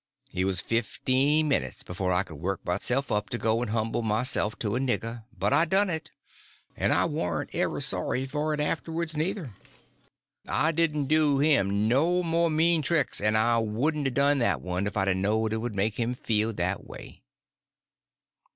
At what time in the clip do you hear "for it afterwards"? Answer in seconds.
8.25-9.15